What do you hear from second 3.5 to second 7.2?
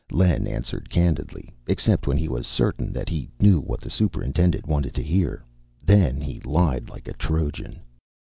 what the Superintendent wanted to hear; then he lied like a